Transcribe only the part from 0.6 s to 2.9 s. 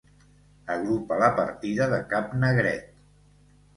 Agrupa la partida de Cap Negret.